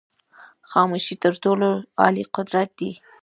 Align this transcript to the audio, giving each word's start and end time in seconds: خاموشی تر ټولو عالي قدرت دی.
خاموشی 0.69 1.15
تر 1.23 1.33
ټولو 1.43 1.69
عالي 2.01 2.23
قدرت 2.35 2.69
دی. 2.79 2.91